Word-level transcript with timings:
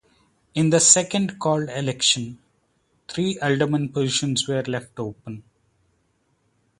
In 0.55 0.71
the 0.71 0.79
second 0.79 1.37
called 1.39 1.69
election, 1.69 2.39
three 3.07 3.37
aldermen 3.39 3.89
positions 3.89 4.47
were 4.47 4.63
left 4.63 4.97
open. 4.99 5.43